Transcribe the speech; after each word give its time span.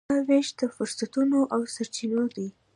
دا 0.09 0.17
وېش 0.27 0.47
د 0.59 0.61
فرصتونو 0.75 1.39
او 1.53 1.61
سرچینو 1.75 2.23
دی. 2.35 2.47